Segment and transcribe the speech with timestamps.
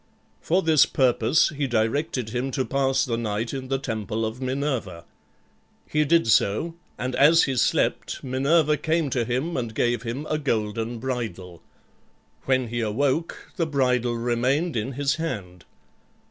[0.41, 5.05] For this purpose he directed him to pass the night in the temple of Minerva.
[5.87, 10.39] He did so, and as he slept Minerva came to him and gave him a
[10.39, 11.61] golden bridle.
[12.45, 15.65] When he awoke the bridle remained in his hand.